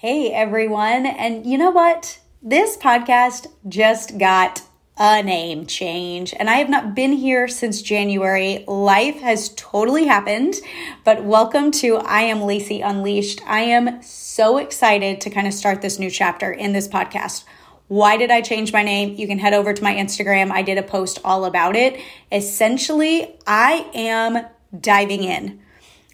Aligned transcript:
Hey 0.00 0.30
everyone, 0.30 1.06
and 1.06 1.46
you 1.46 1.56
know 1.56 1.70
what? 1.70 2.18
This 2.42 2.76
podcast 2.76 3.46
just 3.66 4.18
got 4.18 4.60
a 4.98 5.22
name 5.22 5.64
change, 5.64 6.34
and 6.38 6.50
I 6.50 6.56
have 6.56 6.68
not 6.68 6.94
been 6.94 7.14
here 7.14 7.48
since 7.48 7.80
January. 7.80 8.62
Life 8.68 9.20
has 9.20 9.54
totally 9.56 10.04
happened, 10.04 10.56
but 11.02 11.24
welcome 11.24 11.70
to 11.70 11.96
I 11.96 12.20
Am 12.24 12.42
Lacey 12.42 12.82
Unleashed. 12.82 13.40
I 13.46 13.62
am 13.62 14.02
so 14.02 14.58
excited 14.58 15.22
to 15.22 15.30
kind 15.30 15.46
of 15.46 15.54
start 15.54 15.80
this 15.80 15.98
new 15.98 16.10
chapter 16.10 16.52
in 16.52 16.74
this 16.74 16.88
podcast. 16.88 17.44
Why 17.88 18.18
did 18.18 18.30
I 18.30 18.42
change 18.42 18.74
my 18.74 18.82
name? 18.82 19.14
You 19.14 19.26
can 19.26 19.38
head 19.38 19.54
over 19.54 19.72
to 19.72 19.82
my 19.82 19.94
Instagram. 19.94 20.50
I 20.50 20.60
did 20.60 20.76
a 20.76 20.82
post 20.82 21.20
all 21.24 21.46
about 21.46 21.74
it. 21.74 21.98
Essentially, 22.30 23.34
I 23.46 23.88
am 23.94 24.44
diving 24.78 25.24
in. 25.24 25.62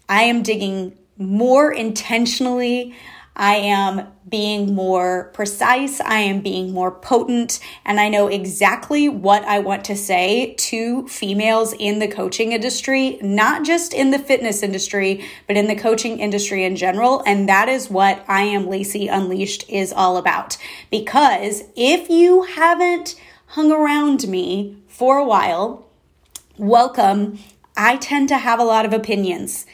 I 0.07 0.23
am 0.23 0.41
digging 0.41 0.97
more 1.17 1.69
intentionally. 1.69 2.95
I 3.35 3.55
am 3.55 4.07
being 4.29 4.73
more 4.73 5.31
precise, 5.33 5.99
I 6.01 6.19
am 6.19 6.41
being 6.41 6.71
more 6.71 6.91
potent, 6.91 7.59
and 7.85 7.99
I 7.99 8.09
know 8.09 8.27
exactly 8.27 9.09
what 9.09 9.43
I 9.43 9.59
want 9.59 9.85
to 9.85 9.95
say 9.95 10.53
to 10.55 11.07
females 11.07 11.73
in 11.77 11.99
the 11.99 12.07
coaching 12.07 12.51
industry, 12.51 13.17
not 13.21 13.63
just 13.63 13.93
in 13.93 14.11
the 14.11 14.19
fitness 14.19 14.63
industry, 14.63 15.25
but 15.47 15.57
in 15.57 15.67
the 15.67 15.75
coaching 15.75 16.19
industry 16.19 16.63
in 16.63 16.75
general. 16.75 17.23
And 17.25 17.49
that 17.49 17.69
is 17.69 17.89
what 17.89 18.23
I 18.27 18.43
Am 18.43 18.67
Lacey 18.67 19.07
Unleashed 19.07 19.69
is 19.69 19.91
all 19.91 20.17
about. 20.17 20.57
Because 20.89 21.63
if 21.75 22.09
you 22.09 22.43
haven't 22.43 23.15
hung 23.47 23.71
around 23.71 24.27
me 24.27 24.77
for 24.87 25.17
a 25.17 25.25
while, 25.25 25.87
welcome. 26.57 27.39
I 27.75 27.97
tend 27.97 28.29
to 28.29 28.37
have 28.37 28.59
a 28.59 28.63
lot 28.63 28.85
of 28.85 28.93
opinions. 28.93 29.65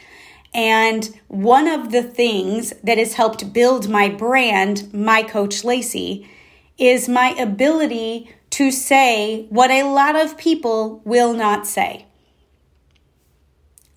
And 0.53 1.09
one 1.27 1.67
of 1.67 1.91
the 1.91 2.03
things 2.03 2.73
that 2.84 2.98
has 2.98 3.13
helped 3.13 3.53
build 3.53 3.88
my 3.89 4.09
brand, 4.09 4.91
my 4.94 5.23
coach 5.23 5.63
Lacey, 5.63 6.27
is 6.78 7.08
my 7.08 7.31
ability 7.31 8.33
to 8.52 8.72
say 8.72 9.45
what 9.50 9.70
a 9.70 9.83
lot 9.83 10.16
of 10.16 10.38
people 10.38 11.02
will 11.05 11.33
not 11.33 11.67
say. 11.67 12.05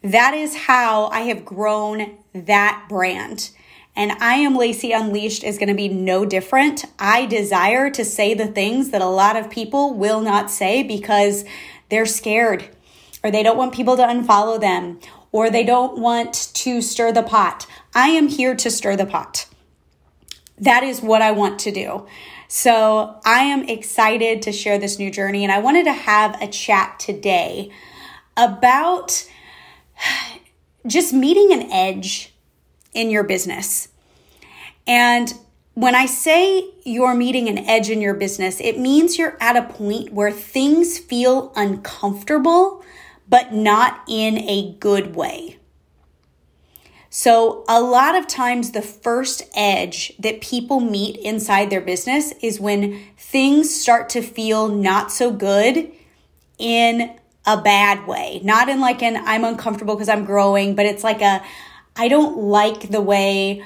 That 0.03 0.35
is 0.35 0.57
how 0.57 1.07
I 1.07 1.21
have 1.23 1.45
grown 1.45 2.19
that 2.35 2.87
brand. 2.89 3.51
And 3.95 4.13
I 4.13 4.37
Am 4.37 4.57
Lacey 4.57 4.93
Unleashed 4.93 5.45
is 5.45 5.59
going 5.59 5.69
to 5.69 5.75
be 5.75 5.89
no 5.89 6.25
different. 6.25 6.85
I 6.99 7.27
desire 7.27 7.91
to 7.91 8.05
say 8.05 8.35
the 8.35 8.47
things 8.47 8.91
that 8.91 9.03
a 9.03 9.07
lot 9.07 9.37
of 9.37 9.51
people 9.51 9.95
will 9.95 10.21
not 10.21 10.51
say 10.51 10.83
because 10.83 11.45
they're 11.89 12.07
scared 12.07 12.69
or 13.23 13.31
they 13.31 13.43
don't 13.43 13.59
want 13.59 13.75
people 13.75 13.97
to 13.97 14.03
unfollow 14.03 14.61
them 14.61 14.99
or 15.33 15.51
they 15.51 15.65
don't 15.65 15.99
want 15.99 16.51
to 16.55 16.81
stir 16.81 17.11
the 17.11 17.23
pot. 17.23 17.67
I 17.95 18.09
am 18.11 18.29
here 18.29 18.55
to 18.55 18.71
stir 18.71 18.97
the 18.97 19.07
pot. 19.07 19.47
That 20.59 20.85
is 20.85 21.01
what 21.01 21.23
I 21.23 21.33
want 21.33 21.59
to 21.61 21.73
do. 21.73 22.07
So 22.47 23.19
I 23.25 23.45
am 23.45 23.67
excited 23.69 24.43
to 24.43 24.53
share 24.53 24.79
this 24.79 24.99
new 24.99 25.11
journey, 25.11 25.43
and 25.43 25.51
I 25.51 25.59
wanted 25.59 25.85
to 25.85 25.93
have 25.93 26.41
a 26.41 26.47
chat 26.47 27.01
today 27.01 27.71
about 28.37 29.27
just 30.87 31.15
meeting 31.15 31.53
an 31.53 31.73
edge 31.73 32.35
in 32.93 33.09
your 33.09 33.25
business. 33.25 33.89
And 34.87 35.33
when 35.75 35.95
I 35.95 36.05
say 36.05 36.69
you're 36.85 37.15
meeting 37.15 37.49
an 37.49 37.59
edge 37.59 37.89
in 37.89 38.03
your 38.03 38.15
business, 38.15 38.61
it 38.61 38.79
means 38.79 39.17
you're 39.17 39.39
at 39.41 39.57
a 39.57 39.63
point 39.63 40.13
where 40.13 40.31
things 40.31 40.99
feel 40.99 41.53
uncomfortable 41.57 42.85
but 43.33 43.51
not 43.51 44.05
in 44.07 44.37
a 44.37 44.77
good 44.79 45.17
way. 45.17 45.57
So, 47.09 47.65
a 47.67 47.81
lot 47.81 48.15
of 48.15 48.27
times, 48.27 48.73
the 48.73 48.83
first 48.83 49.43
edge 49.57 50.13
that 50.19 50.43
people 50.43 50.81
meet 50.81 51.17
inside 51.17 51.71
their 51.71 51.81
business 51.81 52.33
is 52.43 52.61
when 52.61 53.03
things 53.17 53.75
start 53.75 54.11
to 54.11 54.21
feel 54.21 54.69
not 54.69 55.11
so 55.11 55.33
good 55.33 55.91
in 56.59 57.19
a 57.47 57.61
bad 57.61 58.07
way. 58.07 58.43
Not 58.45 58.69
in 58.69 58.81
like 58.81 59.03
an 59.03 59.17
I'm 59.17 59.45
uncomfortable 59.45 59.95
because 59.95 60.11
I'm 60.11 60.27
growing, 60.27 60.75
but 60.75 60.85
it's 60.85 61.03
like 61.03 61.23
a 61.23 61.43
I 61.97 62.09
don't 62.09 62.37
like 62.37 62.91
the 62.91 63.01
way 63.01 63.65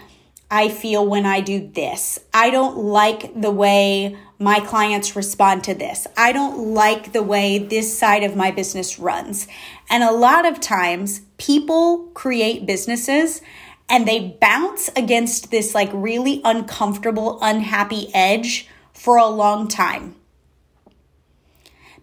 I 0.48 0.68
feel 0.68 1.04
when 1.04 1.26
I 1.26 1.40
do 1.40 1.68
this. 1.74 2.20
I 2.32 2.50
don't 2.50 2.78
like 2.78 3.40
the 3.40 3.50
way 3.50 4.16
my 4.38 4.60
clients 4.60 5.16
respond 5.16 5.64
to 5.64 5.74
this. 5.74 6.06
I 6.16 6.32
don't 6.32 6.74
like 6.74 7.12
the 7.12 7.22
way 7.22 7.58
this 7.58 7.98
side 7.98 8.22
of 8.22 8.36
my 8.36 8.50
business 8.50 8.98
runs. 8.98 9.48
And 9.88 10.02
a 10.02 10.12
lot 10.12 10.44
of 10.44 10.60
times 10.60 11.22
people 11.38 12.10
create 12.14 12.66
businesses 12.66 13.40
and 13.88 14.06
they 14.06 14.36
bounce 14.40 14.88
against 14.96 15.50
this 15.50 15.74
like 15.74 15.90
really 15.92 16.40
uncomfortable, 16.44 17.38
unhappy 17.40 18.10
edge 18.12 18.68
for 18.92 19.16
a 19.16 19.26
long 19.26 19.68
time 19.68 20.16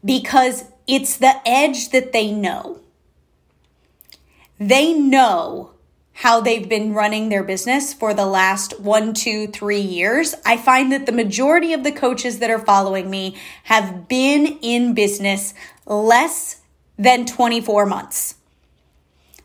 because 0.04 0.66
it's 0.88 1.18
the 1.18 1.36
edge 1.46 1.90
that 1.90 2.14
they 2.14 2.32
know. 2.32 2.80
They 4.60 4.94
know 4.94 5.73
how 6.14 6.40
they've 6.40 6.70
been 6.70 6.94
running 6.94 7.30
their 7.30 7.44
business 7.44 7.94
for 7.94 8.14
the 8.14 8.26
last 8.26 8.80
one, 8.80 9.14
two, 9.14 9.48
three 9.48 9.82
years, 9.82 10.36
I 10.46 10.58
find 10.58 10.92
that 10.92 11.06
the 11.06 11.12
majority 11.12 11.74
of 11.74 11.84
the 11.84 11.92
coaches 11.92 12.40
that 12.40 12.52
are 12.52 12.60
following 12.60 13.10
me 13.10 13.36
have 13.64 14.08
been 14.08 14.60
in 14.62 14.94
business 14.94 15.54
less 15.86 16.62
than 16.98 17.26
24 17.26 17.86
months. 17.88 18.36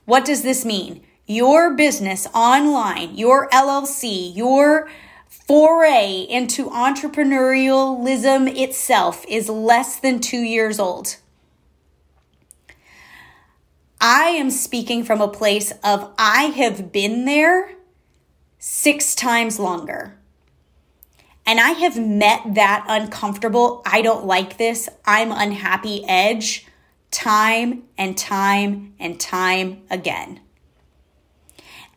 What 0.04 0.24
does 0.24 0.42
this 0.42 0.64
mean? 0.64 1.02
Your 1.26 1.74
business 1.74 2.26
online, 2.34 3.16
your 3.16 3.48
LLC, 3.50 4.34
your 4.34 4.88
foray 5.28 6.26
into 6.28 6.68
entrepreneurialism 6.70 8.54
itself 8.54 9.24
is 9.28 9.48
less 9.48 9.98
than 9.98 10.20
two 10.20 10.40
years 10.40 10.78
old. 10.78 11.16
I 14.00 14.28
am 14.30 14.50
speaking 14.50 15.02
from 15.02 15.20
a 15.20 15.28
place 15.28 15.72
of 15.82 16.12
I 16.18 16.44
have 16.44 16.92
been 16.92 17.24
there 17.24 17.74
six 18.58 19.14
times 19.14 19.58
longer. 19.58 20.16
And 21.44 21.58
I 21.58 21.70
have 21.70 21.98
met 21.98 22.54
that 22.54 22.84
uncomfortable, 22.88 23.82
I 23.86 24.02
don't 24.02 24.26
like 24.26 24.58
this, 24.58 24.88
I'm 25.04 25.32
unhappy 25.32 26.04
edge 26.06 26.66
time 27.10 27.84
and 27.96 28.16
time 28.16 28.94
and 29.00 29.18
time 29.18 29.82
again. 29.90 30.40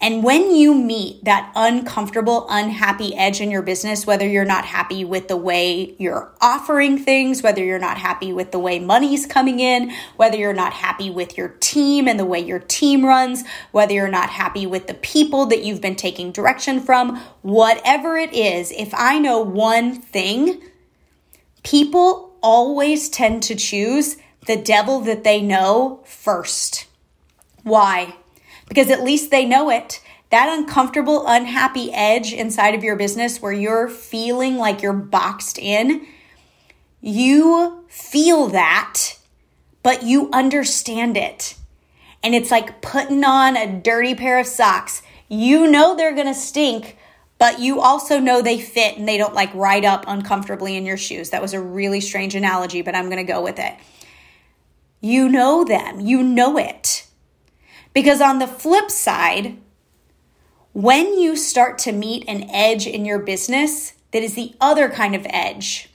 And 0.02 0.24
when 0.24 0.56
you 0.56 0.74
meet 0.74 1.24
that 1.26 1.52
uncomfortable, 1.56 2.48
unhappy 2.50 3.16
edge 3.16 3.40
in 3.40 3.52
your 3.52 3.62
business, 3.62 4.08
whether 4.08 4.28
you're 4.28 4.44
not 4.44 4.66
happy 4.66 5.06
with 5.06 5.28
the 5.28 5.38
way 5.38 5.96
you're 6.00 6.34
offering 6.42 6.98
things, 6.98 7.44
whether 7.44 7.64
you're 7.64 7.78
not 7.78 8.00
happy 8.00 8.34
with 8.34 8.52
the 8.52 8.58
way 8.58 8.80
money's 8.80 9.28
coming 9.28 9.60
in, 9.60 9.92
whether 10.16 10.38
you're 10.38 10.54
not 10.54 10.74
happy 10.74 11.12
with 11.12 11.38
your 11.38 11.50
team 11.60 12.08
and 12.08 12.20
the 12.20 12.26
way 12.26 12.40
your 12.40 12.58
team 12.58 13.06
runs, 13.06 13.44
whether 13.72 13.94
you're 13.94 14.08
not 14.08 14.32
happy 14.32 14.66
with 14.66 14.88
the 14.88 14.96
people 14.96 15.46
that 15.46 15.64
you've 15.64 15.82
been 15.82 15.96
taking 15.96 16.32
direction 16.32 16.80
from, 16.80 17.18
whatever 17.44 18.18
it 18.18 18.34
is, 18.34 18.72
if 18.72 18.92
I 18.96 19.20
know 19.20 19.40
one 19.40 20.02
thing, 20.02 20.64
people 21.62 22.36
always 22.42 23.08
tend 23.08 23.44
to 23.44 23.56
choose 23.56 24.18
the 24.48 24.58
devil 24.58 25.02
that 25.02 25.24
they 25.24 25.42
know 25.42 26.02
first. 26.06 26.88
Why? 27.62 28.16
Because 28.72 28.90
at 28.90 29.04
least 29.04 29.32
they 29.32 29.44
know 29.44 29.70
it. 29.70 30.00
That 30.30 30.58
uncomfortable, 30.58 31.26
unhappy 31.28 31.92
edge 31.92 32.32
inside 32.32 32.74
of 32.74 32.86
your 32.86 32.96
business 32.96 33.42
where 33.42 33.52
you're 33.52 33.90
feeling 33.90 34.56
like 34.56 34.82
you're 34.82 34.94
boxed 34.94 35.60
in, 35.60 36.08
you 37.02 37.84
feel 37.90 38.48
that, 38.48 39.18
but 39.84 40.04
you 40.04 40.30
understand 40.32 41.18
it. 41.18 41.56
And 42.24 42.34
it's 42.34 42.50
like 42.50 42.82
putting 42.82 43.26
on 43.26 43.58
a 43.58 43.68
dirty 43.82 44.16
pair 44.16 44.40
of 44.40 44.48
socks. 44.48 45.02
You 45.28 45.70
know 45.70 45.98
they're 45.98 46.16
gonna 46.16 46.34
stink, 46.34 46.98
but 47.40 47.60
you 47.60 47.82
also 47.82 48.20
know 48.20 48.42
they 48.42 48.62
fit 48.62 48.98
and 48.98 49.06
they 49.06 49.18
don't 49.18 49.36
like 49.36 49.54
ride 49.54 49.84
up 49.84 50.06
uncomfortably 50.08 50.78
in 50.78 50.86
your 50.86 50.96
shoes. 50.96 51.32
That 51.32 51.42
was 51.42 51.54
a 51.54 51.60
really 51.60 52.00
strange 52.00 52.36
analogy, 52.36 52.84
but 52.84 52.96
I'm 52.96 53.10
gonna 53.10 53.26
go 53.26 53.42
with 53.42 53.60
it. 53.60 53.74
You 55.02 55.28
know 55.28 55.66
them, 55.66 56.00
you 56.00 56.24
know 56.24 56.58
it. 56.58 57.06
Because 57.94 58.22
on 58.22 58.40
the 58.40 58.48
flip 58.48 58.90
side, 58.90 59.58
when 60.74 61.20
you 61.20 61.36
start 61.36 61.78
to 61.80 61.92
meet 61.92 62.24
an 62.28 62.50
edge 62.50 62.88
in 62.88 63.06
your 63.06 63.20
business 63.20 63.94
that 64.12 64.24
is 64.24 64.36
the 64.36 64.54
other 64.62 64.90
kind 64.90 65.16
of 65.16 65.28
edge, 65.30 65.90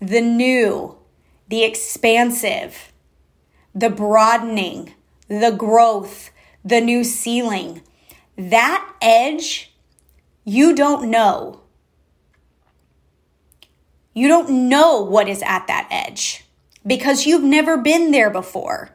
the 0.00 0.20
new, 0.20 0.98
the 1.48 1.64
expansive, 1.64 2.92
the 3.74 3.90
broadening, 3.90 4.94
the 5.28 5.50
growth, 5.50 6.30
the 6.64 6.80
new 6.80 7.04
ceiling, 7.04 7.82
that 8.36 8.94
edge 9.00 9.70
you 10.44 10.74
don't 10.74 11.10
know. 11.10 11.62
You 14.12 14.28
don't 14.28 14.68
know 14.68 15.00
what 15.00 15.28
is 15.28 15.42
at 15.42 15.66
that 15.66 15.88
edge 15.90 16.44
because 16.86 17.26
you've 17.26 17.42
never 17.42 17.78
been 17.78 18.10
there 18.10 18.30
before. 18.30 18.93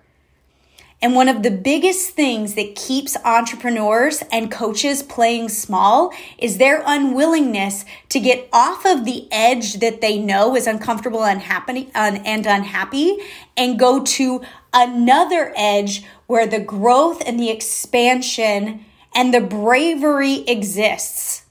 And 1.02 1.16
one 1.16 1.30
of 1.30 1.44
the 1.44 1.52
biggest 1.52 2.10
things 2.10 2.56
that 2.56 2.76
keeps 2.76 3.16
entrepreneurs 3.24 4.22
and 4.34 4.52
coaches 4.52 5.02
playing 5.02 5.48
small 5.48 6.12
is 6.38 6.58
their 6.58 6.84
unwillingness 6.86 7.86
to 8.10 8.20
get 8.20 8.50
off 8.52 8.86
of 8.86 9.06
the 9.06 9.28
edge 9.32 9.76
that 9.76 10.02
they 10.02 10.18
know 10.18 10.58
is 10.58 10.68
uncomfortable 10.68 11.24
and 11.24 11.38
unhappy, 11.40 11.90
and 11.96 12.46
unhappy 12.46 13.18
and 13.56 13.80
go 13.80 14.04
to 14.04 14.42
another 14.74 15.54
edge 15.56 16.04
where 16.28 16.46
the 16.46 16.60
growth 16.60 17.24
and 17.26 17.40
the 17.40 17.50
expansion 17.50 18.84
and 19.16 19.34
the 19.34 19.42
bravery 19.42 20.44
exists. 20.48 21.44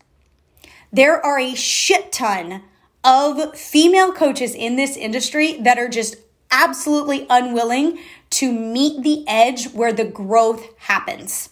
There 0.93 1.25
are 1.25 1.39
a 1.39 1.55
shit 1.55 2.13
ton 2.13 2.63
of 3.03 3.59
female 3.59 4.13
coaches 4.13 4.55
in 4.55 4.77
this 4.77 4.97
industry 4.97 5.55
that 5.63 5.79
are 5.79 5.89
just 5.89 6.17
absolutely 6.51 7.27
unwilling 7.29 7.99
to 8.31 8.53
meet 8.53 9.03
the 9.03 9.25
edge 9.27 9.69
where 9.73 9.93
the 9.93 10.05
growth 10.05 10.67
happens. 10.79 11.51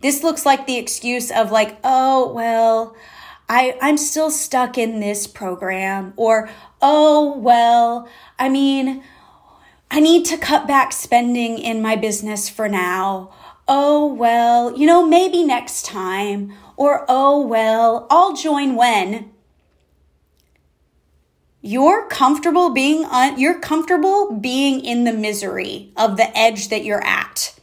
This 0.00 0.22
looks 0.22 0.46
like 0.46 0.66
the 0.66 0.76
excuse 0.76 1.30
of 1.30 1.50
like, 1.50 1.78
oh, 1.82 2.32
well, 2.32 2.94
I, 3.48 3.76
I'm 3.80 3.96
still 3.96 4.30
stuck 4.30 4.76
in 4.76 5.00
this 5.00 5.26
program, 5.26 6.12
or 6.16 6.50
oh, 6.82 7.36
well, 7.38 8.08
I 8.38 8.48
mean, 8.48 9.02
I 9.90 10.00
need 10.00 10.26
to 10.26 10.36
cut 10.36 10.68
back 10.68 10.92
spending 10.92 11.58
in 11.58 11.80
my 11.80 11.96
business 11.96 12.48
for 12.48 12.68
now. 12.68 13.32
Oh, 13.66 14.12
well, 14.12 14.76
you 14.78 14.86
know, 14.86 15.06
maybe 15.06 15.44
next 15.44 15.86
time. 15.86 16.52
Or, 16.76 17.04
oh, 17.08 17.44
well, 17.44 18.06
I'll 18.10 18.36
join 18.36 18.76
when 18.76 19.30
you're 21.60 22.06
comfortable 22.06 22.70
being 22.70 23.04
on 23.04 23.38
you're 23.38 23.58
comfortable 23.58 24.32
being 24.32 24.84
in 24.84 25.04
the 25.04 25.12
misery 25.12 25.92
of 25.96 26.16
the 26.16 26.38
edge 26.38 26.68
that 26.68 26.84
you're 26.84 27.04
at 27.04 27.54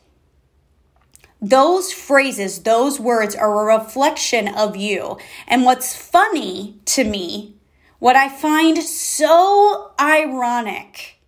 those 1.42 1.92
phrases 1.92 2.64
those 2.64 3.00
words 3.00 3.36
are 3.36 3.62
a 3.62 3.78
reflection 3.78 4.48
of 4.48 4.76
you 4.76 5.18
and 5.48 5.64
what's 5.64 5.96
funny 5.96 6.78
to 6.86 7.04
me 7.04 7.56
what 8.00 8.16
i 8.16 8.28
find 8.28 8.82
so 8.84 9.92
ironic 10.00 11.20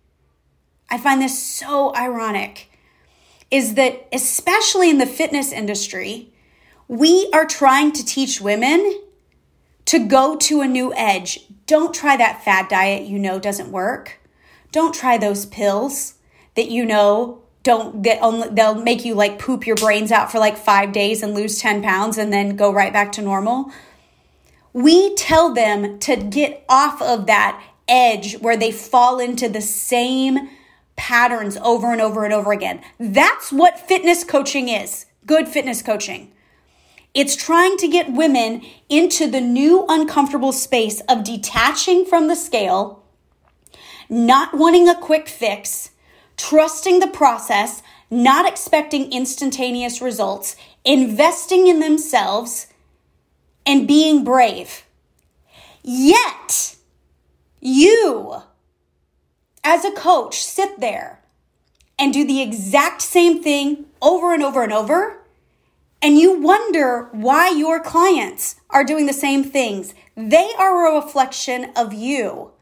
i 0.90 0.98
find 0.98 1.22
this 1.22 1.42
so 1.42 1.94
ironic 1.94 2.70
is 3.50 3.74
that 3.74 4.06
especially 4.12 4.90
in 4.90 4.98
the 4.98 5.06
fitness 5.06 5.52
industry 5.52 6.30
we 6.88 7.30
are 7.34 7.46
trying 7.46 7.92
to 7.92 8.04
teach 8.04 8.40
women 8.40 9.00
to 9.84 9.98
go 10.06 10.36
to 10.36 10.60
a 10.60 10.66
new 10.66 10.92
edge. 10.94 11.40
Don't 11.68 11.94
try 11.94 12.16
that 12.16 12.42
fad 12.42 12.68
diet 12.68 13.06
you 13.06 13.18
know 13.18 13.38
doesn't 13.38 13.70
work. 13.70 14.18
Don't 14.72 14.94
try 14.94 15.18
those 15.18 15.44
pills 15.44 16.14
that 16.56 16.70
you 16.70 16.84
know 16.84 17.42
don't 17.62 18.02
that 18.04 18.18
only 18.22 18.48
they'll 18.48 18.74
make 18.74 19.04
you 19.04 19.14
like 19.14 19.38
poop 19.38 19.66
your 19.66 19.76
brains 19.76 20.10
out 20.10 20.32
for 20.32 20.38
like 20.38 20.56
5 20.56 20.92
days 20.92 21.22
and 21.22 21.34
lose 21.34 21.58
10 21.60 21.82
pounds 21.82 22.16
and 22.16 22.32
then 22.32 22.56
go 22.56 22.72
right 22.72 22.92
back 22.92 23.12
to 23.12 23.22
normal. 23.22 23.70
We 24.72 25.14
tell 25.14 25.52
them 25.52 25.98
to 26.00 26.16
get 26.16 26.64
off 26.70 27.02
of 27.02 27.26
that 27.26 27.62
edge 27.86 28.38
where 28.38 28.56
they 28.56 28.72
fall 28.72 29.20
into 29.20 29.46
the 29.48 29.60
same 29.60 30.48
patterns 30.96 31.58
over 31.58 31.92
and 31.92 32.00
over 32.00 32.24
and 32.24 32.32
over 32.32 32.50
again. 32.50 32.80
That's 32.98 33.52
what 33.52 33.78
fitness 33.78 34.24
coaching 34.24 34.70
is. 34.70 35.04
Good 35.26 35.48
fitness 35.48 35.82
coaching. 35.82 36.32
It's 37.14 37.36
trying 37.36 37.76
to 37.78 37.88
get 37.88 38.12
women 38.12 38.62
into 38.88 39.28
the 39.30 39.40
new 39.40 39.84
uncomfortable 39.88 40.52
space 40.52 41.00
of 41.08 41.24
detaching 41.24 42.04
from 42.04 42.28
the 42.28 42.36
scale, 42.36 43.02
not 44.08 44.54
wanting 44.54 44.88
a 44.88 44.94
quick 44.94 45.28
fix, 45.28 45.90
trusting 46.36 47.00
the 47.00 47.06
process, 47.06 47.82
not 48.10 48.46
expecting 48.46 49.12
instantaneous 49.12 50.00
results, 50.00 50.56
investing 50.84 51.66
in 51.66 51.80
themselves, 51.80 52.68
and 53.66 53.88
being 53.88 54.24
brave. 54.24 54.84
Yet, 55.82 56.76
you, 57.60 58.42
as 59.64 59.84
a 59.84 59.92
coach, 59.92 60.42
sit 60.42 60.80
there 60.80 61.20
and 61.98 62.12
do 62.12 62.24
the 62.24 62.40
exact 62.40 63.02
same 63.02 63.42
thing 63.42 63.86
over 64.00 64.32
and 64.32 64.42
over 64.42 64.62
and 64.62 64.72
over 64.72 65.17
and 66.00 66.18
you 66.18 66.40
wonder 66.40 67.08
why 67.12 67.50
your 67.50 67.80
clients 67.80 68.56
are 68.70 68.84
doing 68.84 69.06
the 69.06 69.12
same 69.12 69.42
things. 69.42 69.94
They 70.16 70.52
are 70.58 70.86
a 70.86 70.94
reflection 70.94 71.72
of 71.76 71.92
you. 71.92 72.52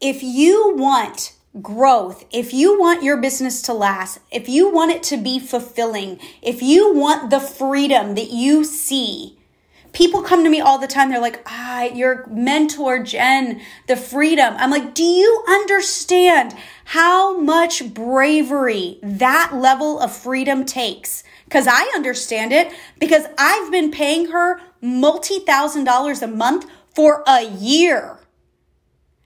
If 0.00 0.22
you 0.22 0.74
want 0.76 1.34
growth, 1.60 2.24
if 2.30 2.54
you 2.54 2.78
want 2.80 3.02
your 3.02 3.18
business 3.18 3.60
to 3.62 3.74
last, 3.74 4.18
if 4.30 4.48
you 4.48 4.70
want 4.70 4.92
it 4.92 5.02
to 5.04 5.16
be 5.16 5.38
fulfilling, 5.38 6.18
if 6.40 6.62
you 6.62 6.94
want 6.94 7.30
the 7.30 7.40
freedom 7.40 8.14
that 8.14 8.30
you 8.30 8.64
see, 8.64 9.38
people 9.92 10.22
come 10.22 10.44
to 10.44 10.50
me 10.50 10.60
all 10.60 10.78
the 10.78 10.86
time. 10.86 11.10
They're 11.10 11.20
like, 11.20 11.42
ah, 11.46 11.84
your 11.84 12.26
mentor, 12.28 13.02
Jen, 13.02 13.60
the 13.86 13.96
freedom. 13.96 14.54
I'm 14.56 14.70
like, 14.70 14.94
do 14.94 15.04
you 15.04 15.44
understand 15.48 16.54
how 16.86 17.38
much 17.38 17.92
bravery 17.92 18.98
that 19.02 19.52
level 19.54 20.00
of 20.00 20.12
freedom 20.12 20.64
takes? 20.64 21.22
Because 21.44 21.66
I 21.66 21.92
understand 21.94 22.52
it 22.52 22.72
because 22.98 23.24
I've 23.38 23.70
been 23.70 23.90
paying 23.90 24.30
her 24.30 24.60
multi 24.80 25.40
thousand 25.40 25.84
dollars 25.84 26.22
a 26.22 26.26
month 26.26 26.66
for 26.94 27.22
a 27.26 27.42
year. 27.42 28.18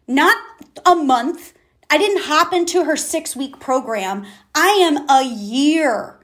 Not 0.09 0.37
a 0.85 0.95
month. 0.95 1.53
I 1.89 1.99
didn't 1.99 2.25
hop 2.25 2.53
into 2.53 2.85
her 2.85 2.97
six 2.97 3.37
week 3.37 3.61
program. 3.61 4.27
I 4.55 4.71
am 4.71 5.09
a 5.09 5.25
year 5.25 6.16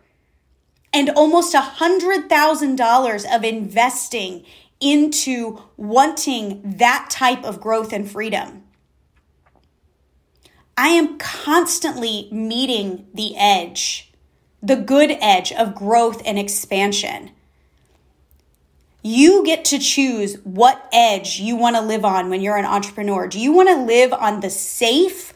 and 0.93 1.11
almost 1.11 1.55
a 1.55 1.61
$100,000 1.61 3.37
of 3.37 3.45
investing 3.45 4.45
into 4.81 5.63
wanting 5.77 6.61
that 6.65 7.09
type 7.11 7.45
of 7.45 7.61
growth 7.61 7.93
and 7.93 8.11
freedom. 8.11 8.65
I 10.77 10.89
am 10.89 11.19
constantly 11.19 12.29
meeting 12.33 13.07
the 13.15 13.37
edge, 13.37 14.13
the 14.63 14.77
good 14.77 15.17
edge 15.21 15.53
of 15.53 15.75
growth 15.75 16.23
and 16.25 16.39
expansion. 16.39 17.31
You 19.03 19.45
get 19.45 19.65
to 19.67 19.79
choose 19.79 20.37
what 20.45 20.89
edge 20.93 21.39
you 21.39 21.57
want 21.57 21.77
to 21.77 21.83
live 21.83 22.05
on 22.05 22.31
when 22.31 22.41
you're 22.41 22.57
an 22.57 22.65
entrepreneur. 22.65 23.27
Do 23.29 23.39
you 23.39 23.53
want 23.53 23.69
to 23.69 23.77
live 23.77 24.13
on 24.13 24.41
the 24.41 24.51
safe, 24.51 25.33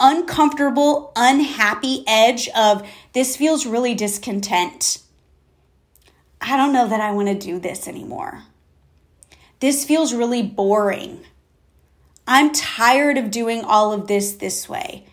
uncomfortable, 0.00 1.12
unhappy 1.16 2.04
edge 2.06 2.48
of 2.56 2.88
this 3.12 3.36
feels 3.36 3.66
really 3.66 3.94
discontent. 3.94 5.02
I 6.40 6.56
don't 6.56 6.72
know 6.72 6.88
that 6.88 7.00
I 7.00 7.12
want 7.12 7.28
to 7.28 7.34
do 7.34 7.58
this 7.58 7.88
anymore. 7.88 8.44
This 9.60 9.84
feels 9.84 10.14
really 10.14 10.42
boring. 10.42 11.24
I'm 12.26 12.52
tired 12.52 13.18
of 13.18 13.30
doing 13.30 13.64
all 13.64 13.92
of 13.92 14.06
this 14.06 14.32
this 14.32 14.68
way. 14.68 15.04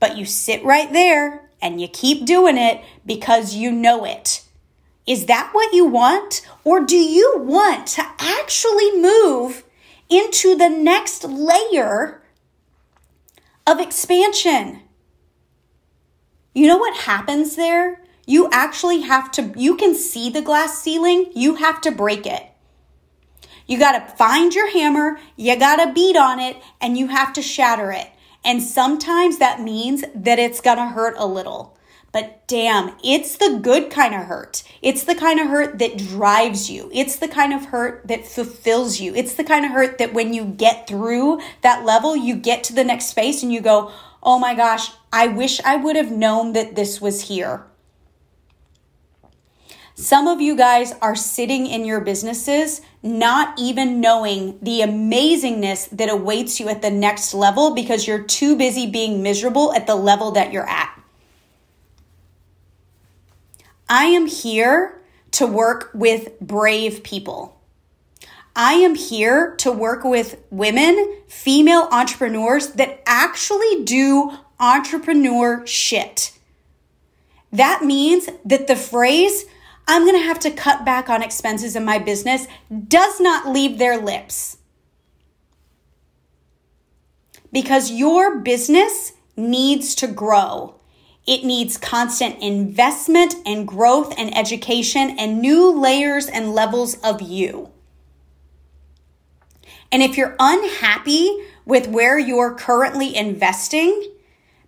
But 0.00 0.16
you 0.16 0.24
sit 0.24 0.64
right 0.64 0.92
there 0.92 1.48
and 1.62 1.80
you 1.80 1.88
keep 1.88 2.26
doing 2.26 2.58
it 2.58 2.82
because 3.06 3.54
you 3.54 3.70
know 3.70 4.04
it. 4.04 4.42
Is 5.06 5.26
that 5.26 5.50
what 5.52 5.72
you 5.72 5.84
want? 5.84 6.46
Or 6.64 6.80
do 6.80 6.96
you 6.96 7.34
want 7.38 7.86
to 7.88 8.04
actually 8.18 9.00
move 9.00 9.62
into 10.08 10.56
the 10.56 10.68
next 10.68 11.24
layer 11.24 12.22
of 13.66 13.80
expansion? 13.80 14.80
You 16.54 16.68
know 16.68 16.78
what 16.78 16.96
happens 16.96 17.56
there? 17.56 18.02
You 18.26 18.48
actually 18.52 19.02
have 19.02 19.30
to, 19.32 19.52
you 19.56 19.76
can 19.76 19.94
see 19.94 20.30
the 20.30 20.42
glass 20.42 20.80
ceiling, 20.80 21.30
you 21.34 21.56
have 21.56 21.80
to 21.82 21.90
break 21.90 22.26
it. 22.26 22.42
You 23.66 23.78
got 23.78 23.92
to 23.92 24.16
find 24.16 24.54
your 24.54 24.70
hammer, 24.70 25.18
you 25.36 25.58
got 25.58 25.76
to 25.76 25.92
beat 25.92 26.16
on 26.16 26.38
it, 26.38 26.56
and 26.80 26.96
you 26.96 27.08
have 27.08 27.32
to 27.34 27.42
shatter 27.42 27.90
it. 27.90 28.08
And 28.44 28.62
sometimes 28.62 29.38
that 29.38 29.60
means 29.60 30.04
that 30.14 30.38
it's 30.38 30.60
going 30.60 30.76
to 30.76 30.86
hurt 30.86 31.14
a 31.16 31.26
little. 31.26 31.73
But 32.14 32.46
damn, 32.46 32.94
it's 33.02 33.38
the 33.38 33.58
good 33.60 33.90
kind 33.90 34.14
of 34.14 34.26
hurt. 34.26 34.62
It's 34.80 35.02
the 35.02 35.16
kind 35.16 35.40
of 35.40 35.48
hurt 35.48 35.80
that 35.80 35.98
drives 35.98 36.70
you. 36.70 36.88
It's 36.94 37.16
the 37.16 37.26
kind 37.26 37.52
of 37.52 37.64
hurt 37.66 38.06
that 38.06 38.24
fulfills 38.24 39.00
you. 39.00 39.12
It's 39.16 39.34
the 39.34 39.42
kind 39.42 39.64
of 39.64 39.72
hurt 39.72 39.98
that 39.98 40.14
when 40.14 40.32
you 40.32 40.44
get 40.44 40.86
through 40.86 41.40
that 41.62 41.84
level, 41.84 42.14
you 42.14 42.36
get 42.36 42.62
to 42.64 42.72
the 42.72 42.84
next 42.84 43.06
space 43.06 43.42
and 43.42 43.52
you 43.52 43.60
go, 43.60 43.90
oh 44.22 44.38
my 44.38 44.54
gosh, 44.54 44.92
I 45.12 45.26
wish 45.26 45.60
I 45.64 45.74
would 45.74 45.96
have 45.96 46.12
known 46.12 46.52
that 46.52 46.76
this 46.76 47.00
was 47.00 47.22
here. 47.22 47.64
Some 49.96 50.28
of 50.28 50.40
you 50.40 50.54
guys 50.54 50.92
are 51.02 51.16
sitting 51.16 51.66
in 51.66 51.84
your 51.84 52.00
businesses 52.00 52.80
not 53.02 53.58
even 53.58 54.00
knowing 54.00 54.60
the 54.62 54.82
amazingness 54.82 55.90
that 55.90 56.08
awaits 56.08 56.60
you 56.60 56.68
at 56.68 56.80
the 56.80 56.92
next 56.92 57.34
level 57.34 57.74
because 57.74 58.06
you're 58.06 58.22
too 58.22 58.56
busy 58.56 58.88
being 58.88 59.20
miserable 59.20 59.74
at 59.74 59.88
the 59.88 59.96
level 59.96 60.30
that 60.30 60.52
you're 60.52 60.68
at. 60.68 61.03
I 63.88 64.06
am 64.06 64.26
here 64.26 65.00
to 65.32 65.46
work 65.46 65.90
with 65.94 66.40
brave 66.40 67.02
people. 67.02 67.60
I 68.56 68.74
am 68.74 68.94
here 68.94 69.56
to 69.56 69.72
work 69.72 70.04
with 70.04 70.40
women, 70.50 71.18
female 71.26 71.88
entrepreneurs 71.90 72.68
that 72.74 73.02
actually 73.04 73.84
do 73.84 74.32
entrepreneur 74.60 75.66
shit. 75.66 76.32
That 77.52 77.82
means 77.84 78.28
that 78.44 78.66
the 78.68 78.76
phrase, 78.76 79.44
I'm 79.86 80.02
going 80.02 80.18
to 80.18 80.26
have 80.26 80.38
to 80.40 80.50
cut 80.50 80.84
back 80.84 81.08
on 81.08 81.22
expenses 81.22 81.76
in 81.76 81.84
my 81.84 81.98
business, 81.98 82.46
does 82.88 83.20
not 83.20 83.48
leave 83.48 83.78
their 83.78 83.98
lips. 83.98 84.58
Because 87.52 87.90
your 87.90 88.38
business 88.38 89.12
needs 89.36 89.94
to 89.96 90.06
grow. 90.06 90.76
It 91.26 91.44
needs 91.44 91.78
constant 91.78 92.42
investment 92.42 93.34
and 93.46 93.66
growth 93.66 94.14
and 94.18 94.36
education 94.36 95.16
and 95.18 95.40
new 95.40 95.70
layers 95.70 96.26
and 96.26 96.54
levels 96.54 96.94
of 97.02 97.22
you. 97.22 97.70
And 99.90 100.02
if 100.02 100.16
you're 100.16 100.36
unhappy 100.38 101.44
with 101.64 101.88
where 101.88 102.18
you're 102.18 102.54
currently 102.54 103.16
investing 103.16 104.10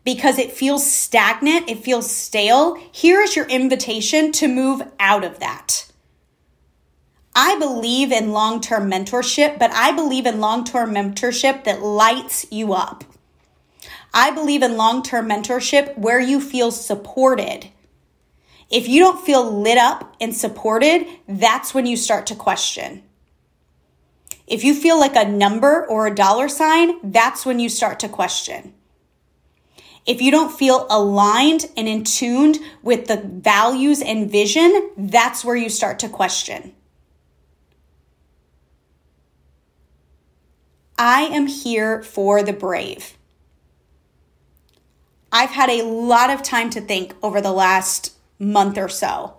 because 0.04 0.38
it 0.38 0.52
feels 0.52 0.90
stagnant, 0.90 1.68
it 1.68 1.82
feels 1.82 2.10
stale, 2.10 2.76
here 2.92 3.20
is 3.20 3.34
your 3.34 3.46
invitation 3.46 4.30
to 4.32 4.48
move 4.48 4.82
out 5.00 5.24
of 5.24 5.40
that. 5.40 5.90
I 7.34 7.58
believe 7.58 8.12
in 8.12 8.32
long 8.32 8.62
term 8.62 8.90
mentorship, 8.90 9.58
but 9.58 9.70
I 9.72 9.92
believe 9.92 10.24
in 10.24 10.40
long 10.40 10.64
term 10.64 10.94
mentorship 10.94 11.64
that 11.64 11.82
lights 11.82 12.46
you 12.50 12.72
up. 12.72 13.04
I 14.18 14.30
believe 14.30 14.62
in 14.62 14.78
long 14.78 15.02
term 15.02 15.28
mentorship 15.28 15.98
where 15.98 16.18
you 16.18 16.40
feel 16.40 16.70
supported. 16.70 17.68
If 18.70 18.88
you 18.88 18.98
don't 18.98 19.22
feel 19.22 19.60
lit 19.60 19.76
up 19.76 20.16
and 20.18 20.34
supported, 20.34 21.06
that's 21.28 21.74
when 21.74 21.84
you 21.84 21.98
start 21.98 22.26
to 22.28 22.34
question. 22.34 23.02
If 24.46 24.64
you 24.64 24.74
feel 24.74 24.98
like 24.98 25.16
a 25.16 25.28
number 25.28 25.86
or 25.86 26.06
a 26.06 26.14
dollar 26.14 26.48
sign, 26.48 27.12
that's 27.12 27.44
when 27.44 27.60
you 27.60 27.68
start 27.68 28.00
to 28.00 28.08
question. 28.08 28.72
If 30.06 30.22
you 30.22 30.30
don't 30.30 30.56
feel 30.56 30.86
aligned 30.88 31.66
and 31.76 31.86
in 31.86 32.02
tuned 32.02 32.58
with 32.82 33.08
the 33.08 33.18
values 33.18 34.00
and 34.00 34.30
vision, 34.30 34.92
that's 34.96 35.44
where 35.44 35.56
you 35.56 35.68
start 35.68 35.98
to 35.98 36.08
question. 36.08 36.72
I 40.96 41.24
am 41.24 41.48
here 41.48 42.02
for 42.02 42.42
the 42.42 42.54
brave. 42.54 43.15
I've 45.36 45.50
had 45.50 45.68
a 45.68 45.82
lot 45.82 46.30
of 46.30 46.42
time 46.42 46.70
to 46.70 46.80
think 46.80 47.14
over 47.22 47.42
the 47.42 47.52
last 47.52 48.14
month 48.38 48.78
or 48.78 48.88
so. 48.88 49.36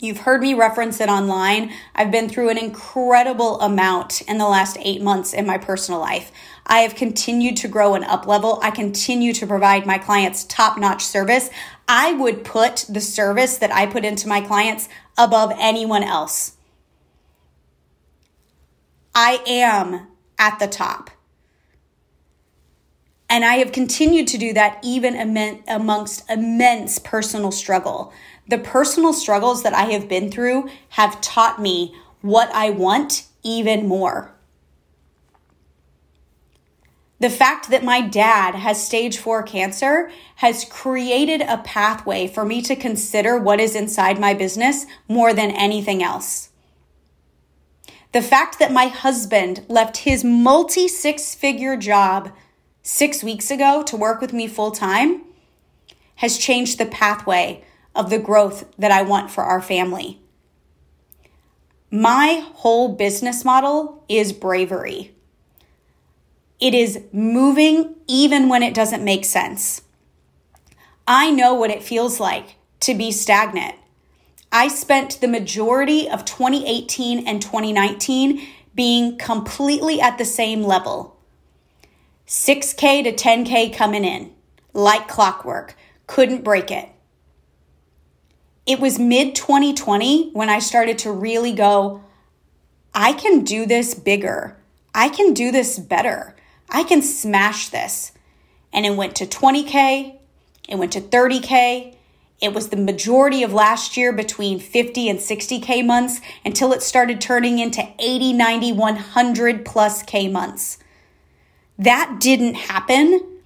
You've 0.00 0.20
heard 0.20 0.40
me 0.40 0.54
reference 0.54 1.02
it 1.02 1.10
online. 1.10 1.70
I've 1.94 2.10
been 2.10 2.30
through 2.30 2.48
an 2.48 2.56
incredible 2.56 3.60
amount 3.60 4.22
in 4.22 4.38
the 4.38 4.48
last 4.48 4.78
eight 4.80 5.02
months 5.02 5.34
in 5.34 5.46
my 5.46 5.58
personal 5.58 6.00
life. 6.00 6.32
I 6.66 6.78
have 6.78 6.94
continued 6.94 7.58
to 7.58 7.68
grow 7.68 7.94
and 7.94 8.06
up 8.06 8.26
level. 8.26 8.58
I 8.62 8.70
continue 8.70 9.34
to 9.34 9.46
provide 9.46 9.84
my 9.84 9.98
clients 9.98 10.44
top 10.44 10.78
notch 10.78 11.04
service. 11.04 11.50
I 11.86 12.14
would 12.14 12.42
put 12.42 12.86
the 12.88 13.02
service 13.02 13.58
that 13.58 13.70
I 13.70 13.84
put 13.84 14.06
into 14.06 14.28
my 14.28 14.40
clients 14.40 14.88
above 15.18 15.52
anyone 15.60 16.04
else. 16.04 16.56
I 19.14 19.42
am 19.46 20.06
at 20.38 20.58
the 20.58 20.68
top. 20.68 21.10
And 23.32 23.46
I 23.46 23.54
have 23.54 23.72
continued 23.72 24.28
to 24.28 24.36
do 24.36 24.52
that 24.52 24.78
even 24.82 25.62
amongst 25.66 26.30
immense 26.30 26.98
personal 26.98 27.50
struggle. 27.50 28.12
The 28.46 28.58
personal 28.58 29.14
struggles 29.14 29.62
that 29.62 29.72
I 29.72 29.84
have 29.84 30.06
been 30.06 30.30
through 30.30 30.68
have 30.90 31.18
taught 31.22 31.58
me 31.58 31.96
what 32.20 32.50
I 32.52 32.68
want 32.68 33.24
even 33.42 33.88
more. 33.88 34.34
The 37.20 37.30
fact 37.30 37.70
that 37.70 37.82
my 37.82 38.02
dad 38.02 38.54
has 38.54 38.84
stage 38.84 39.16
four 39.16 39.42
cancer 39.42 40.10
has 40.36 40.66
created 40.66 41.40
a 41.40 41.56
pathway 41.56 42.26
for 42.26 42.44
me 42.44 42.60
to 42.60 42.76
consider 42.76 43.38
what 43.38 43.60
is 43.60 43.74
inside 43.74 44.20
my 44.20 44.34
business 44.34 44.84
more 45.08 45.32
than 45.32 45.52
anything 45.52 46.02
else. 46.02 46.50
The 48.12 48.20
fact 48.20 48.58
that 48.58 48.72
my 48.72 48.88
husband 48.88 49.64
left 49.68 49.98
his 49.98 50.22
multi 50.22 50.86
six 50.86 51.34
figure 51.34 51.78
job 51.78 52.30
six 52.82 53.22
weeks 53.22 53.50
ago 53.50 53.82
to 53.84 53.96
work 53.96 54.20
with 54.20 54.32
me 54.32 54.46
full 54.46 54.70
time 54.70 55.22
has 56.16 56.38
changed 56.38 56.78
the 56.78 56.86
pathway 56.86 57.64
of 57.94 58.10
the 58.10 58.18
growth 58.18 58.64
that 58.78 58.90
I 58.90 59.02
want 59.02 59.30
for 59.30 59.44
our 59.44 59.60
family. 59.60 60.20
My 61.90 62.46
whole 62.54 62.94
business 62.94 63.44
model 63.44 64.04
is 64.08 64.32
bravery. 64.32 65.14
It 66.58 66.74
is 66.74 67.02
moving 67.12 67.96
even 68.06 68.48
when 68.48 68.62
it 68.62 68.72
doesn't 68.72 69.04
make 69.04 69.24
sense. 69.24 69.82
I 71.06 71.30
know 71.30 71.54
what 71.54 71.70
it 71.70 71.82
feels 71.82 72.20
like 72.20 72.54
to 72.80 72.94
be 72.94 73.10
stagnant. 73.10 73.74
I 74.50 74.68
spent 74.68 75.20
the 75.20 75.28
majority 75.28 76.08
of 76.08 76.24
2018 76.24 77.26
and 77.26 77.42
2019 77.42 78.46
being 78.74 79.18
completely 79.18 80.00
at 80.00 80.18
the 80.18 80.24
same 80.24 80.62
level. 80.62 81.11
6K 82.32 83.04
to 83.04 83.12
10K 83.12 83.76
coming 83.76 84.06
in, 84.06 84.32
like 84.72 85.06
clockwork, 85.06 85.76
couldn't 86.06 86.42
break 86.42 86.70
it. 86.70 86.88
It 88.64 88.80
was 88.80 88.98
mid 88.98 89.34
2020 89.34 90.30
when 90.30 90.48
I 90.48 90.58
started 90.58 90.96
to 91.00 91.12
really 91.12 91.52
go, 91.52 92.02
I 92.94 93.12
can 93.12 93.44
do 93.44 93.66
this 93.66 93.92
bigger. 93.92 94.56
I 94.94 95.10
can 95.10 95.34
do 95.34 95.52
this 95.52 95.78
better. 95.78 96.34
I 96.70 96.84
can 96.84 97.02
smash 97.02 97.68
this. 97.68 98.12
And 98.72 98.86
it 98.86 98.96
went 98.96 99.14
to 99.16 99.26
20K, 99.26 100.16
it 100.70 100.76
went 100.76 100.92
to 100.92 101.02
30K, 101.02 101.96
it 102.40 102.54
was 102.54 102.70
the 102.70 102.78
majority 102.78 103.42
of 103.42 103.52
last 103.52 103.98
year 103.98 104.10
between 104.10 104.58
50 104.58 105.10
and 105.10 105.18
60K 105.18 105.84
months 105.84 106.22
until 106.46 106.72
it 106.72 106.82
started 106.82 107.20
turning 107.20 107.58
into 107.58 107.86
80, 107.98 108.32
90, 108.32 108.72
100 108.72 109.66
plus 109.66 110.02
K 110.02 110.28
months. 110.28 110.78
That 111.82 112.18
didn't 112.20 112.54
happen 112.54 113.40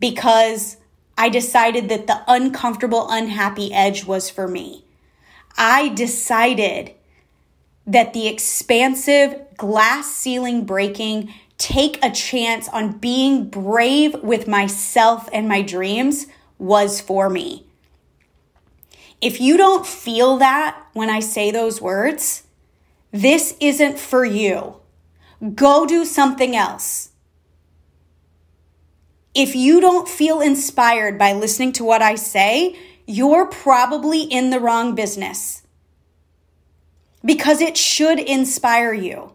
because 0.00 0.78
I 1.18 1.28
decided 1.28 1.90
that 1.90 2.06
the 2.06 2.22
uncomfortable, 2.26 3.06
unhappy 3.10 3.72
edge 3.72 4.06
was 4.06 4.30
for 4.30 4.48
me. 4.48 4.86
I 5.58 5.90
decided 5.90 6.94
that 7.86 8.14
the 8.14 8.28
expansive 8.28 9.38
glass 9.58 10.10
ceiling 10.10 10.64
breaking, 10.64 11.34
take 11.58 12.02
a 12.02 12.10
chance 12.10 12.66
on 12.70 12.98
being 12.98 13.50
brave 13.50 14.14
with 14.22 14.48
myself 14.48 15.28
and 15.30 15.46
my 15.46 15.60
dreams 15.60 16.26
was 16.58 16.98
for 17.00 17.28
me. 17.28 17.66
If 19.20 19.38
you 19.38 19.58
don't 19.58 19.86
feel 19.86 20.38
that 20.38 20.82
when 20.94 21.10
I 21.10 21.20
say 21.20 21.50
those 21.50 21.82
words, 21.82 22.44
this 23.10 23.54
isn't 23.60 23.98
for 23.98 24.24
you. 24.24 24.76
Go 25.54 25.84
do 25.84 26.06
something 26.06 26.56
else. 26.56 27.11
If 29.34 29.54
you 29.54 29.80
don't 29.80 30.08
feel 30.08 30.40
inspired 30.40 31.18
by 31.18 31.32
listening 31.32 31.72
to 31.74 31.84
what 31.84 32.02
I 32.02 32.16
say, 32.16 32.78
you're 33.06 33.46
probably 33.46 34.22
in 34.22 34.50
the 34.50 34.60
wrong 34.60 34.94
business 34.94 35.62
because 37.24 37.60
it 37.60 37.76
should 37.76 38.18
inspire 38.18 38.92
you. 38.92 39.32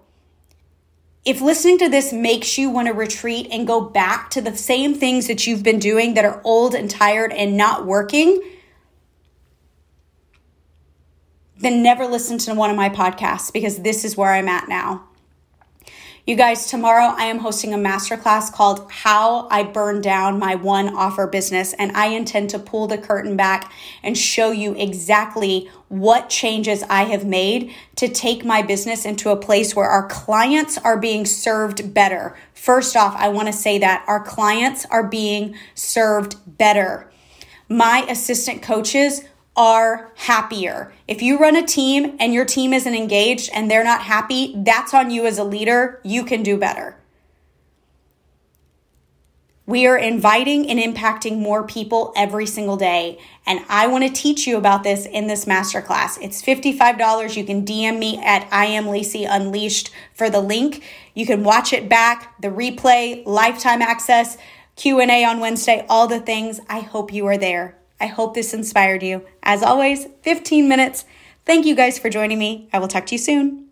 If 1.26 1.42
listening 1.42 1.78
to 1.80 1.90
this 1.90 2.14
makes 2.14 2.58
you 2.58 2.70
want 2.70 2.88
to 2.88 2.94
retreat 2.94 3.48
and 3.52 3.68
go 3.68 3.82
back 3.82 4.30
to 4.32 4.42
the 4.42 4.56
same 4.56 4.94
things 4.94 5.28
that 5.28 5.46
you've 5.46 5.64
been 5.64 5.80
doing 5.80 6.14
that 6.14 6.26
are 6.26 6.42
old 6.44 6.74
and 6.74 6.90
tired 6.90 7.34
and 7.34 7.58
not 7.58 7.86
working, 7.86 8.42
then 11.58 11.82
never 11.82 12.06
listen 12.06 12.38
to 12.38 12.54
one 12.54 12.70
of 12.70 12.76
my 12.76 12.88
podcasts 12.88 13.52
because 13.52 13.80
this 13.80 14.06
is 14.06 14.16
where 14.16 14.32
I'm 14.32 14.48
at 14.48 14.70
now. 14.70 15.07
You 16.28 16.36
guys, 16.36 16.70
tomorrow 16.70 17.14
I 17.16 17.28
am 17.28 17.40
hosting 17.40 17.74
a 17.74 17.78
masterclass 17.78 18.52
called 18.52 18.92
How 18.92 19.48
I 19.50 19.64
Burn 19.64 20.02
Down 20.02 20.38
My 20.38 20.56
One 20.56 20.94
Offer 20.94 21.26
Business. 21.28 21.72
And 21.72 21.96
I 21.96 22.08
intend 22.08 22.50
to 22.50 22.60
pull 22.60 22.86
the 22.86 22.98
curtain 22.98 23.38
back 23.38 23.72
and 24.04 24.18
show 24.18 24.52
you 24.52 24.76
exactly 24.76 25.70
what 25.88 26.30
changes 26.30 26.84
I 26.90 27.04
have 27.04 27.26
made 27.26 27.74
to 27.96 28.10
take 28.10 28.44
my 28.44 28.62
business 28.62 29.06
into 29.06 29.30
a 29.30 29.38
place 29.38 29.74
where 29.74 29.88
our 29.88 30.06
clients 30.10 30.78
are 30.78 31.00
being 31.00 31.26
served 31.26 31.94
better. 31.94 32.36
First 32.54 32.98
off, 32.98 33.16
I 33.16 33.30
want 33.30 33.48
to 33.48 33.54
say 33.54 33.78
that 33.78 34.04
our 34.06 34.22
clients 34.22 34.86
are 34.92 35.08
being 35.08 35.56
served 35.76 36.36
better. 36.58 37.10
My 37.70 38.06
assistant 38.10 38.62
coaches 38.62 39.24
are 39.58 40.12
happier. 40.16 40.94
If 41.08 41.22
you 41.22 41.40
run 41.40 41.56
a 41.56 41.66
team 41.66 42.16
and 42.20 42.34
your 42.34 42.46
team 42.46 42.74
isn't 42.74 42.96
engaged 42.96 43.50
and 43.54 43.70
they're 43.70 43.84
not 43.84 44.04
happy, 44.04 44.54
that's 44.56 44.94
on 44.94 45.10
you 45.10 45.26
as 45.26 45.38
a 45.38 45.44
leader. 45.44 46.00
You 46.04 46.24
can 46.24 46.44
do 46.44 46.58
better. 46.58 46.96
We 49.66 49.86
are 49.86 49.98
inviting 49.98 50.70
and 50.70 50.80
impacting 50.80 51.40
more 51.40 51.68
people 51.68 52.14
every 52.16 52.46
single 52.46 52.78
day. 52.78 53.20
And 53.46 53.60
I 53.68 53.88
want 53.88 54.06
to 54.06 54.14
teach 54.14 54.48
you 54.48 54.56
about 54.56 54.84
this 54.84 55.06
in 55.06 55.28
this 55.28 55.44
masterclass. 55.44 56.18
It's 56.22 56.42
$55. 56.42 57.36
You 57.36 57.44
can 57.44 57.66
DM 57.66 58.00
me 58.00 58.18
at 58.24 58.48
I 58.50 58.68
am 58.68 58.88
Lacey 58.88 59.26
Unleashed 59.26 59.92
for 60.14 60.30
the 60.30 60.40
link. 60.40 60.86
You 61.14 61.26
can 61.26 61.44
watch 61.44 61.74
it 61.74 61.90
back, 61.90 62.40
the 62.42 62.48
replay, 62.48 63.26
lifetime 63.26 63.82
access 63.82 64.38
Q&A 64.78 65.26
on 65.26 65.40
Wednesday, 65.40 65.86
all 65.90 66.08
the 66.08 66.20
things. 66.20 66.62
I 66.70 66.80
hope 66.80 67.12
you 67.12 67.26
are 67.26 67.38
there. 67.38 67.77
I 68.00 68.08
hope 68.08 68.34
this 68.34 68.54
inspired 68.54 69.04
you. 69.04 69.26
As 69.44 69.64
always, 69.64 70.08
15 70.22 70.68
minutes. 70.68 71.06
Thank 71.46 71.66
you 71.66 71.76
guys 71.76 71.98
for 71.98 72.10
joining 72.10 72.40
me. 72.40 72.70
I 72.74 72.80
will 72.80 72.88
talk 72.88 73.06
to 73.08 73.16
you 73.16 73.20
soon. 73.20 73.67